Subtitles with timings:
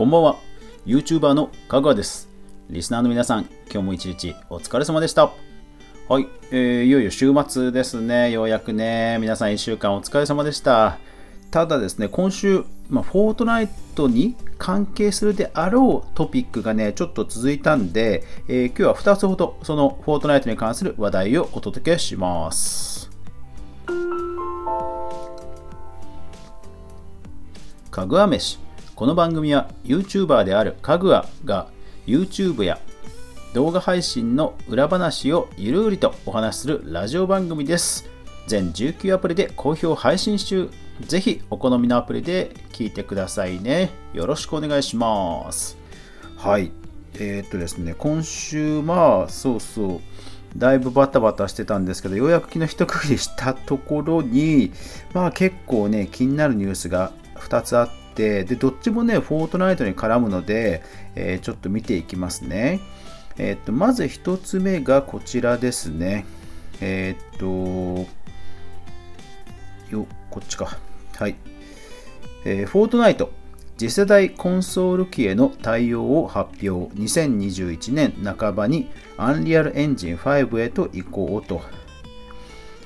[0.00, 0.36] こんばんは。
[0.86, 2.30] YouTuber のかぐわです。
[2.70, 5.30] リスナーの皆さん、今日も一日お疲れ様でした。
[6.08, 8.30] はい、えー、いよいよ週末ですね。
[8.30, 10.96] ようやくね、皆さん1週間お疲れ様でした。
[11.50, 23.10] ただですね、今週、まあ、フォートナイトに関係するであろうトピックがね、ちょっと続いたんで、えー今日は2つほど、そのフォートナイトに関する話題をお届けします。
[27.90, 28.69] かぐわ飯。
[29.00, 31.68] この番組は YouTuber であるかぐわが
[32.06, 32.78] YouTube や
[33.54, 38.04] 動画配信の裏話をゆるりとお話しするラジオ番組です。
[38.46, 40.68] 全19アプリで好評配信中。
[41.00, 43.88] ぜひお好みのアプリで聞いてくださいね。
[44.12, 45.78] よろしくお願いします。
[46.36, 46.70] はい。
[47.14, 50.00] えーっとですね、今週、まあ、そうそう、
[50.58, 54.72] だいぶバタバタしてたんですけど、ようやく昨日一区切りしたところに、
[55.14, 60.82] まあ結構ね、気になるニュースが2つあって、で、どっちもね、フォートナイトに絡むので、
[61.14, 62.80] えーちょっと見ていきますね。
[63.38, 66.26] えーっと、まず1つ目がこちらですね。
[66.80, 68.06] えーっと、
[69.90, 70.78] よ、こっちか。
[71.16, 71.36] はい。
[72.44, 73.30] えフォートナイト
[73.76, 81.62] 次世代コンソール機への対応を発表2021年半ばにアンリアルエンジン5へと移行と、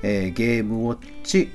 [0.02, 1.50] えーゲームウォッチ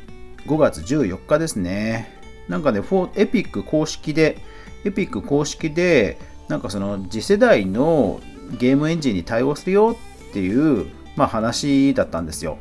[0.45, 2.18] 5月14日ですね
[2.49, 2.79] なんかね
[3.15, 4.39] エピック公式で
[4.83, 6.17] エピック公式で
[6.49, 8.19] なんかその次世代の
[8.57, 9.95] ゲームエンジンに対応するよ
[10.29, 12.57] っていう、まあ、話だったんですよ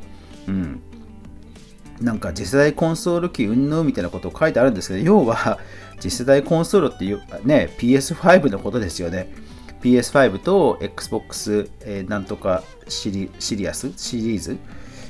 [0.47, 0.83] うん
[2.00, 5.59] なんか次世代コンソール機云々みたいなことを書いてあるんですけど、要は
[5.98, 9.33] 次世代コンソールっていうね、PS5 のことですよね。
[9.83, 13.92] PS5 と Xbox、えーなんとかシリシリアス？
[13.97, 14.59] シリーズ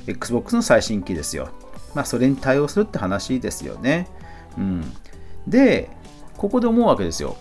[0.07, 1.51] ？Xbox の最新機ですよ。
[1.95, 4.09] まあそれに対応するって話ですよね。
[4.57, 4.93] うん。
[5.47, 5.91] で、
[6.37, 7.37] ここで思うわけですよ。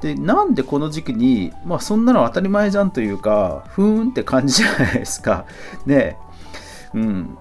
[0.00, 5.46] で、なんでこの時期に、まあそんなの当たり前じゃんというか、ふーんって感じじゃないですか。
[5.86, 6.16] ね
[6.94, 7.38] うん。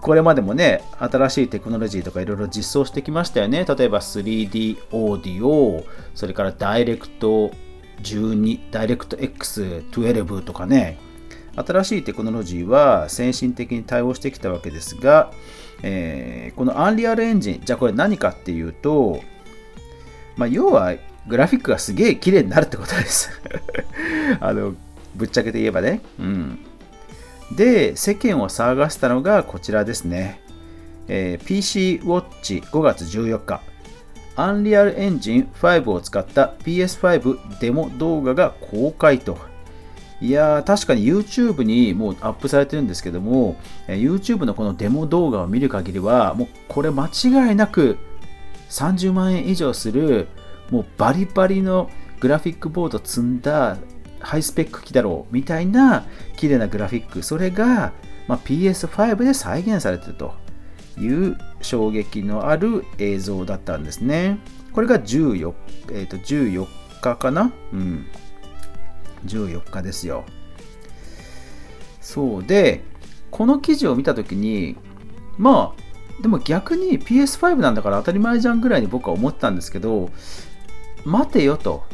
[0.00, 3.64] これまでもね、新しいテクノロジーとかいろいろ実装してきましたよね。
[3.64, 5.84] 例えば 3D オーディオ、
[6.14, 7.50] それからダイレクト
[8.02, 10.98] 12、ダイレクト X12 とかね、
[11.54, 15.32] 新しいテクノロジーは先進的に対応してきたわけですが、
[15.82, 19.22] えーこの Unreal Engine、じゃあこれ何かっていうと、
[20.36, 20.94] まあ、要は
[21.26, 23.30] グラフィックがすげえ綺麗になるってことです。
[24.40, 24.74] あの
[25.14, 26.00] ぶっちゃけて言えばね。
[26.18, 26.58] うん。
[27.52, 30.40] で、世間を騒がせたのがこちらですね。
[31.08, 33.60] えー PC Watch 5月14日。
[34.36, 39.49] Unreal Engine 5を使った PS5 デモ動画が公開と。
[40.20, 43.56] いやー、確かに YouTube にもうアップされてるんですけども、
[43.88, 47.96] え YouTube のこのデモ動画を見る限りは、もうこれ間違いなく
[48.68, 50.28] 30万円以上する、
[50.70, 53.78] もうバリバリのグラフィックボード積んだ
[54.20, 56.04] ハイスペック機だろうみたいな
[56.36, 57.92] 綺麗なグラフィック、それが、
[58.28, 60.34] ま、PS5 で再現されてると
[60.98, 64.38] いう衝撃のある映像だったんですね。
[64.72, 65.54] これが14、
[65.92, 66.66] えーと14
[67.00, 67.52] 日かな？
[67.72, 68.06] うん。
[69.26, 70.24] 14日ですよ。
[72.00, 72.82] そうで、
[73.30, 74.76] この記事を見たときに、
[75.38, 80.10] まあ、でも逆に PS5 なんだから当たり前じゃんぐらいに僕は思ってたんですけど、
[81.04, 81.84] 待てよと。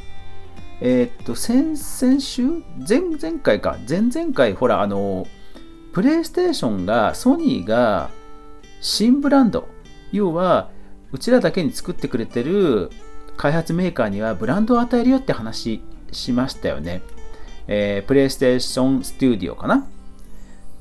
[0.81, 2.63] えーっと、先々週？
[2.87, 3.79] 前々回か。
[3.89, 5.27] 前々回、ほら、あの、
[5.93, 8.11] プレイステーションが、ソニーが
[8.81, 9.69] 新ブランド、
[10.13, 10.71] 要は、
[11.13, 12.91] うちらだけに作ってくれてる
[13.37, 17.01] 開発メーカーにはブランドを与えるよって話しましたよね。
[17.69, 19.87] えープレイステーションステュディオかな？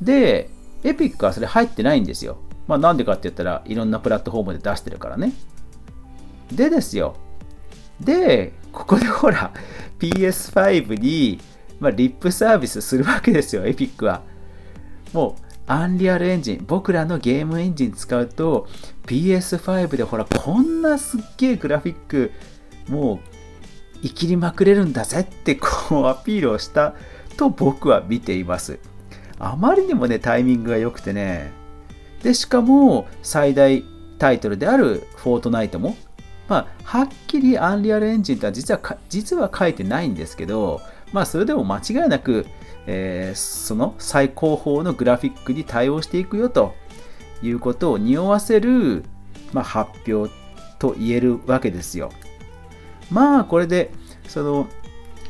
[0.02, 0.50] で、
[0.84, 2.38] エピックはそれ入ってないんですよ。
[2.68, 5.34] まあなんでかって言ったらいろんなプラットフォームで出してるからね。
[6.52, 7.16] でですよ。
[8.00, 9.52] で、ここでほら、
[10.00, 11.40] PS5 に、
[11.80, 14.22] まあ、リップサービスするわけですよ、エピックは。
[15.14, 18.68] もう、アンリアルエンジン、僕らのゲームエンジン使うと、
[19.08, 22.32] PS5 でほら、こんなすっげえグラフィック、
[22.90, 23.35] もう、
[24.02, 26.94] 生きりまくれるんだぜって こうアピールをした
[27.38, 28.80] と僕は見ています。
[29.40, 31.52] あまりにもね、タイミングが良くてね。
[32.24, 33.84] で、しかも最大
[34.18, 35.96] タイトルであるフォートナイトも、
[36.48, 40.82] まあ、はっきりアンリアルエンジンとは実は実は書いてないんですけど、
[41.12, 42.46] まあ、それでも間違いなく、
[42.88, 46.76] えーその最高峰のグラフィックに対応していくよと
[47.42, 49.04] いうことを匂わせる、
[49.54, 50.32] まあ、発表
[50.80, 52.12] と言えるわけですよ。
[53.12, 53.92] まあこれで
[54.28, 54.68] その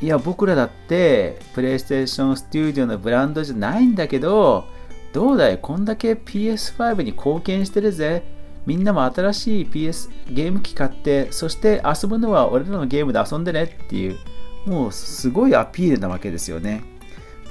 [0.00, 4.66] いや僕らだってプレイステーションステューディオのブランドじゃないんだけど
[5.12, 5.58] どうだい？
[5.58, 8.22] こんだけ PS5 に貢献してるぜ。
[8.66, 14.18] みんなも新しい PS ゲーム機買ってそして遊ぶのは俺らのゲームで遊んでねっていう
[14.66, 16.82] もうすごいアピールなわけですよね。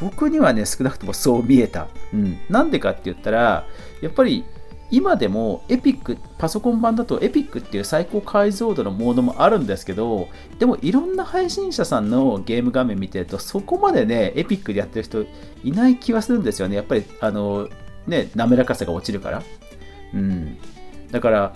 [0.01, 3.65] 僕にはね少なくともそう見えた、うん、なんでかって言ったら
[4.01, 4.43] やっぱり
[4.91, 10.27] 今でもエピック、パソコン版だとエピックっていう最高解像度のモードもあるんですけど、
[10.59, 15.25] でもいろんな配信者さんのゲーム画面見てると、そこまでね、エピックでやってる人
[15.63, 16.75] いない気はするんですよね。
[16.75, 17.67] やっぱり、あの、
[18.05, 19.43] ね、滑らかさが落ちるから。
[20.13, 20.57] うん。
[21.11, 21.53] だから、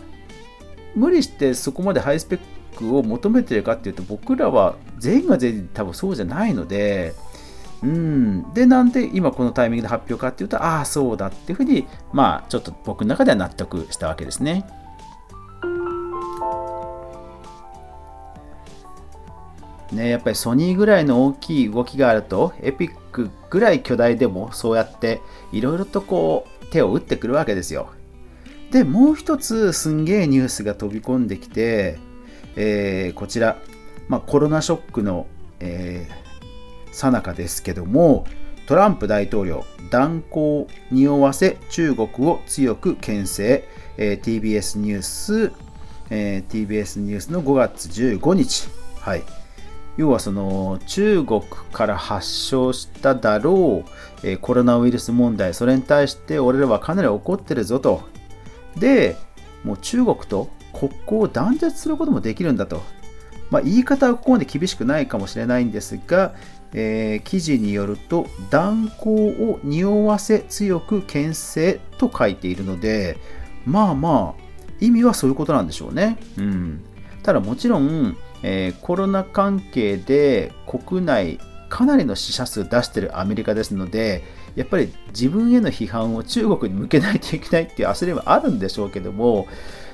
[0.95, 2.39] 無理してそこまでハイスペッ
[2.77, 7.13] クを求めてるかっていうと、僕らは全員が全員多分そうじゃないので、
[7.81, 14.65] うん、で、なんで今このタイミングで発表かっていうと、ああ、そうだっていうふうに、まあ、ちょっと僕の中では納得したわけですね。
[19.91, 25.21] ね、やっぱりソニーぐらいの大きい動きがあると、エピックぐらい巨大でもそうやって
[25.51, 27.89] いろいろとこう手を打ってくるわけですよ。
[28.71, 31.97] で、もう一つすんげえニュースが飛び込んできて、
[32.55, 33.57] えー、こちら、
[34.07, 35.25] まあ、コロナショックの、
[35.59, 36.28] えー、
[36.91, 38.25] さなかですけども
[38.65, 45.51] トランプ大統領断交におわせ中国を強く牽制、えー、TBS ニュース、
[46.09, 48.69] えー、TBS ニュースの5月15日、
[48.99, 49.23] はい、
[49.97, 51.41] 要はその中国
[51.73, 55.53] から発症しただろう、えー、コロナウイルス問題。
[55.53, 58.03] それに対して俺らはかなり怒ってるぞと。
[58.77, 59.17] で
[59.65, 62.81] もう中国と国交を断絶することもできるんだと。
[63.49, 66.33] まあ、言い方はここまで厳しくないかもしれないんですが、
[66.73, 73.17] えー、記事によると断交を匂わせ強く牽制と書いているので
[73.65, 74.49] まあまあ
[74.79, 76.17] 意味はそういうことなんでしょうね。
[76.37, 76.81] うん、
[77.23, 81.39] ただもちろん、えー、コロナ関係で国内
[81.69, 84.23] かなりの死者数出しているアメリカですので
[84.55, 89.47] やっぱり自分への批判を中国に向けないといけないっていう焦りはあるんでしょうけども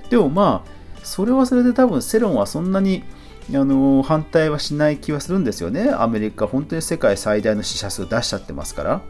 [0.10, 0.70] でもまあ
[1.04, 3.04] それはそれで多分世論はそんなに
[3.50, 5.92] あの反対はしない気はするんですよね。
[5.92, 9.02] アメリカ、本当に世界最大の死者数出しちゃってますから。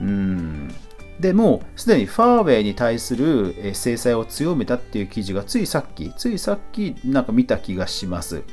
[0.00, 0.74] うん
[1.20, 8.44] でもうすでにファーウェイに対する制裁を強めたっていう記事がついさっき、ついさっきなんか見た気がします。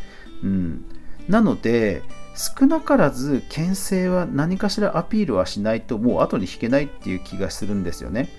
[0.44, 0.86] うん、
[1.28, 2.02] なので、
[2.36, 8.30] 少なからず牽制は何かしらアピールはしないともう後に引けないっていう気がするんですよね。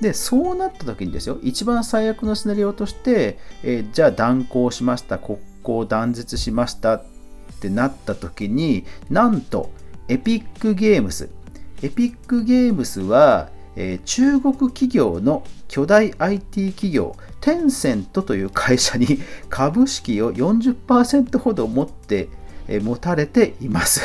[0.00, 7.04] で、そうなった時にですよ、一番最悪のシナリオとして、えー、じゃあ断交しました、国交断絶しましたっ
[7.60, 9.70] てなった時に、なんと、
[10.08, 11.30] エピックゲームス。
[11.82, 19.18] エピックゲームスは、えー、中国企業の巨大 IT 企業、テンセントという会社に
[19.48, 22.28] 株式を40%ほど持って、
[22.68, 24.00] え、持たれています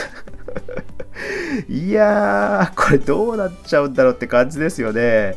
[1.70, 5.36] いやー、これどうなっちゃうんだろうって感じですよね。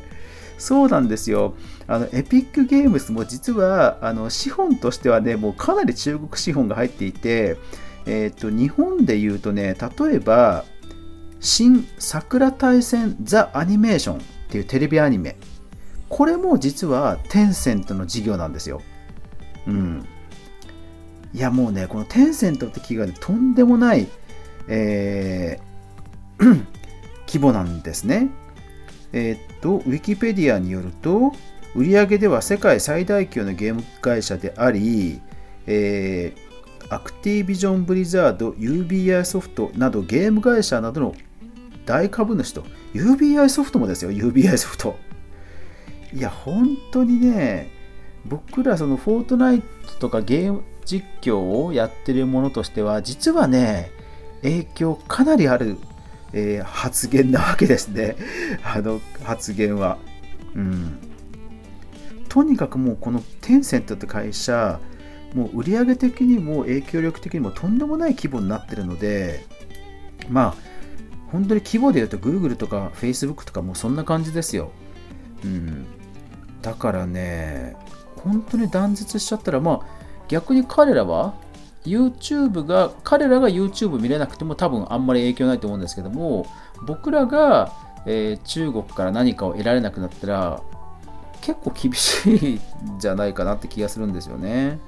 [0.59, 1.55] そうなんですよ。
[1.87, 7.57] あのエピックゲームスも実はあの資本としてはね、もうかなり中国資本が入っていて、
[8.07, 10.65] えーと、日本で言うとね、例えば、
[11.41, 15.37] 新桜大戦ザ・アニメーションっていうテレビアニメ、
[16.09, 18.81] これも実はテンセントの事業なんですよ。
[19.67, 20.07] うん。
[21.35, 24.07] いやもうね、このテンセントって企業でとんでもない、
[24.69, 26.45] えー、
[27.27, 28.31] 規模なんですね。
[29.13, 31.33] えー、っと、ウィキペディアによると、
[31.75, 35.21] 売上では世界最大級のゲーム会社であり、
[35.67, 41.15] えー、アクティビジョン・ブリザード、UBI ソフトなどゲーム会社などの
[41.87, 44.97] 大株主と、UBI ソフトもですよ、UBI ソフト。
[46.13, 47.71] いや、本当にね、
[48.27, 53.91] 僕らそのフォートナイトとかゲーム実況をやってるものとしては、実はね、
[54.43, 55.79] 影響かなりある、
[56.35, 58.17] えー、発言なわけですね。
[58.63, 59.97] あの発言は。
[60.55, 61.02] うん
[62.33, 64.81] とにかくもうこのテンセントって会社、
[65.35, 69.45] もう売上的にも影響力的にもとんでもない規模になってるので、
[70.31, 70.55] まあ、
[71.31, 74.71] 本当に規模で言うと Google とか Facebook とかもうそんな感じですよ。
[75.45, 75.85] うん。
[76.63, 77.77] だからね、
[78.17, 79.81] 本当に断絶しちゃったら、まあ、
[80.29, 81.35] 逆に彼らは
[81.85, 86.47] YouTube が、彼らが YouTube 見れなくても多分あんまり影響ないと思うんですけども、
[86.87, 87.75] 僕らが、
[88.07, 90.63] えー、中国から何かを得られなくなったら、
[91.43, 94.81] 結構厳しいんじゃないかなって気がするんですよね。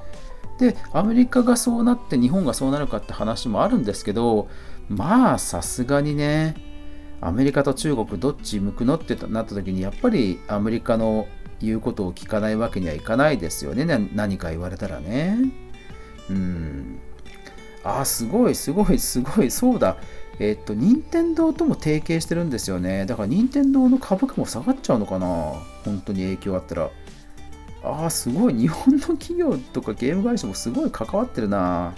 [0.59, 4.49] で、アメリカがそうなって日本がそうなるかって話もあるんですけど、
[4.89, 6.55] まあさすがにね、
[7.21, 11.27] アメリカと中国どっち向くのってなった時にやっぱりアメリカの
[11.61, 13.85] 言うことを聞かないわけにはいかないですよね。
[14.15, 15.39] 何か言われたらね。
[16.31, 17.01] うん。
[17.83, 19.97] あ、すごい、すごい、すごい、そうだ。
[20.39, 23.07] えっと、任天堂とも提携してるんですよね。
[23.07, 25.27] だから任天堂の株価も下がっちゃうのかな？
[25.85, 26.91] 本当に影響あったら。
[27.85, 28.55] ああ、すごい。
[28.55, 31.93] 日本の企業とかゲーム会社もすごい関わってるな。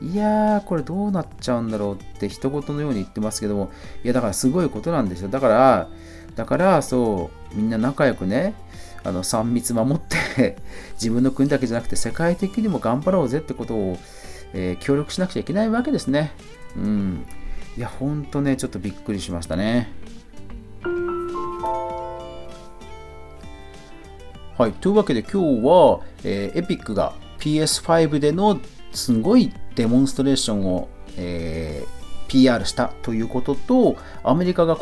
[0.00, 3.70] いやー、これどうなっちゃうんだろうって一言のように言ってますけども、
[4.02, 5.28] いや、だからすごいことなんですよ。
[5.28, 5.88] だから、
[6.34, 8.54] だから、そう、みんな仲良くね、
[9.04, 10.56] あの3密守って
[10.94, 13.98] 自分の国だけじゃなくて世界的にも頑張ろうぜってことを、
[14.54, 16.32] えー、協力しなくちゃいけないわけですね。
[16.76, 17.26] うん。
[17.76, 19.90] いや、ほんとね、ちょっとびっくりしましたね。
[24.58, 28.60] はい、というわけで今日は、えー、エピックが PS5 での
[28.92, 34.76] すごいデモンストレーションを、えー、PR したということと、アメリカが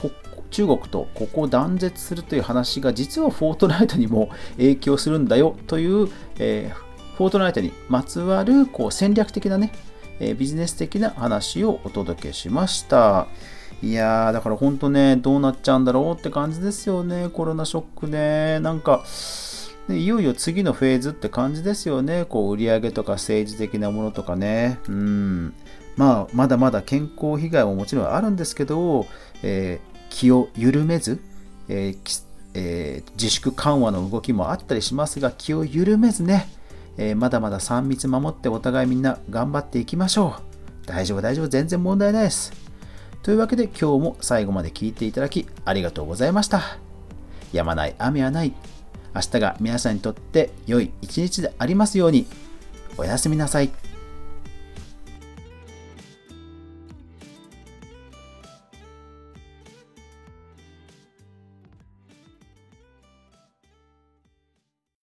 [0.50, 9.72] 中国とここを断絶するという話が実はフォートナイトにも影響するんだよという、えー、フォートナイトにまつわるこう戦略的なね、
[10.20, 13.26] えー、ビジネス的な話をお届けしました。
[13.82, 18.60] いやー、だから本当ね、どうなっちゃうんだろうって感じですよね、コロナショックね。
[18.60, 19.04] なんか、
[19.88, 22.24] でいよいよ次のフェーズって感じですよね。
[22.28, 24.78] こう売り上げとか政治的なものとかね。
[24.88, 25.54] うん。
[25.96, 29.06] まあ、まだまだ健康被害ももちろんあるんですけど、
[29.42, 31.20] えー、気を緩めず、
[31.68, 32.22] えー
[32.54, 36.48] えー、自粛緩和の動きもあったりしますが、気を緩めずね、
[36.96, 40.36] えまだまだ3密守ってお互いみんな頑張っていきましょ
[40.84, 40.86] う。
[40.86, 42.52] 大丈夫、大丈夫、全然問題ないです。
[43.22, 46.78] というわけで今日も最後まで聞いていただきありがとうございました。
[47.52, 48.54] やまない雨はない。
[49.14, 52.26] 明日が皆さんにとって良い一日でありますように。
[52.96, 53.70] おやすみなさい。